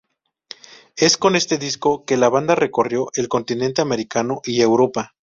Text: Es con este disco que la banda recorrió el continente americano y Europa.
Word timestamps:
Es 0.97 1.15
con 1.15 1.35
este 1.35 1.59
disco 1.59 2.05
que 2.05 2.17
la 2.17 2.27
banda 2.29 2.55
recorrió 2.55 3.11
el 3.13 3.27
continente 3.27 3.83
americano 3.83 4.41
y 4.43 4.59
Europa. 4.63 5.13